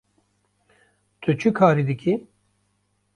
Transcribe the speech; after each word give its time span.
Tu 1.21 1.31
çi 1.39 1.49
karî 1.57 1.83
dikî? 1.89 2.13